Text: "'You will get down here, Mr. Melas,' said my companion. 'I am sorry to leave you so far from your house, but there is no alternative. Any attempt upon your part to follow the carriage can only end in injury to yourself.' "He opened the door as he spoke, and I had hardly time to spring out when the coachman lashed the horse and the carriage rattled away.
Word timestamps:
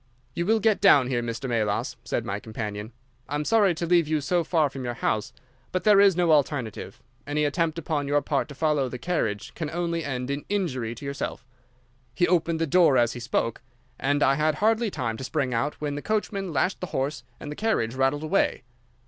"'You 0.33 0.47
will 0.47 0.59
get 0.59 0.81
down 0.81 1.09
here, 1.09 1.21
Mr. 1.21 1.47
Melas,' 1.47 1.95
said 2.03 2.25
my 2.25 2.39
companion. 2.39 2.91
'I 3.29 3.35
am 3.35 3.45
sorry 3.45 3.75
to 3.75 3.85
leave 3.85 4.07
you 4.07 4.19
so 4.19 4.43
far 4.43 4.67
from 4.67 4.83
your 4.83 4.95
house, 4.95 5.31
but 5.71 5.83
there 5.83 6.01
is 6.01 6.15
no 6.15 6.31
alternative. 6.31 6.99
Any 7.27 7.45
attempt 7.45 7.77
upon 7.77 8.07
your 8.07 8.23
part 8.23 8.47
to 8.47 8.55
follow 8.55 8.89
the 8.89 8.97
carriage 8.97 9.53
can 9.53 9.69
only 9.69 10.03
end 10.03 10.31
in 10.31 10.43
injury 10.49 10.95
to 10.95 11.05
yourself.' 11.05 11.45
"He 12.15 12.27
opened 12.27 12.59
the 12.59 12.65
door 12.65 12.97
as 12.97 13.13
he 13.13 13.19
spoke, 13.19 13.61
and 13.99 14.23
I 14.23 14.33
had 14.33 14.55
hardly 14.55 14.89
time 14.89 15.17
to 15.17 15.23
spring 15.23 15.53
out 15.53 15.79
when 15.79 15.93
the 15.93 16.01
coachman 16.01 16.51
lashed 16.51 16.79
the 16.81 16.87
horse 16.97 17.21
and 17.39 17.51
the 17.51 17.55
carriage 17.55 17.93
rattled 17.93 18.23
away. 18.23 18.63